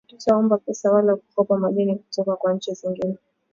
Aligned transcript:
hatutaomba 0.07 0.57
pesa 0.57 0.91
wala 0.91 1.15
kukopa 1.15 1.57
madeni 1.57 1.95
kutoka 1.95 2.35
kwa 2.35 2.53
nchi 2.53 2.73
zingine 2.73 3.17